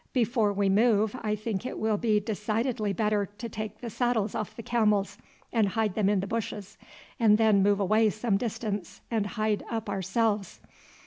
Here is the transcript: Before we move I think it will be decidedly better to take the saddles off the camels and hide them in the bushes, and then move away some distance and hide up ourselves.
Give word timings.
Before 0.13 0.51
we 0.51 0.67
move 0.67 1.15
I 1.21 1.35
think 1.35 1.63
it 1.63 1.77
will 1.77 1.97
be 1.97 2.19
decidedly 2.19 2.91
better 2.91 3.27
to 3.37 3.47
take 3.47 3.81
the 3.81 3.89
saddles 3.91 4.33
off 4.33 4.55
the 4.55 4.63
camels 4.63 5.19
and 5.53 5.67
hide 5.67 5.93
them 5.93 6.09
in 6.09 6.21
the 6.21 6.25
bushes, 6.25 6.75
and 7.19 7.37
then 7.37 7.61
move 7.61 7.79
away 7.79 8.09
some 8.09 8.35
distance 8.37 9.01
and 9.11 9.27
hide 9.27 9.63
up 9.69 9.89
ourselves. 9.89 10.59